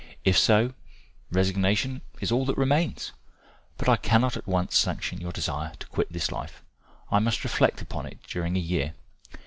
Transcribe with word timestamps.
If 0.25 0.35
so, 0.35 0.73
resignation 1.31 2.01
is 2.21 2.31
all 2.31 2.43
that 2.47 2.57
remains. 2.57 3.11
But 3.77 3.87
I 3.87 3.97
cannot 3.97 4.35
at 4.35 4.47
once 4.47 4.75
sanction 4.75 5.21
your 5.21 5.31
desire 5.31 5.75
to 5.75 5.87
quit 5.89 6.11
this 6.11 6.31
life. 6.31 6.63
I 7.11 7.19
must 7.19 7.43
reflect 7.43 7.83
upon 7.83 8.07
it 8.07 8.23
during 8.23 8.57
a 8.57 8.59
year. 8.59 8.95